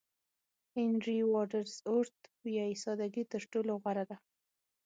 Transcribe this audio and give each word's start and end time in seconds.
هېنري 0.75 1.17
واډز 1.31 1.71
اورت 1.89 2.17
وایي 2.43 2.73
ساده 2.83 3.07
ګي 3.13 3.23
تر 3.33 3.41
ټولو 3.51 3.71
غوره 3.81 4.03
ده. 4.09 4.17